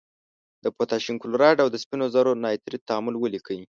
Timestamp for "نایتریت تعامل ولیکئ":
2.43-3.59